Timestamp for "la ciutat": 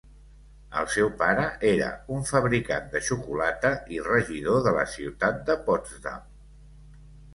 4.81-5.39